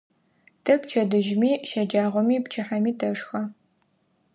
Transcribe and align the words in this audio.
Тэ 0.63 0.73
пчэдыжьыми, 0.81 1.51
щэджагъоми, 1.69 2.37
пчыхьэми 2.45 2.91
тэшхэ. 2.99 3.41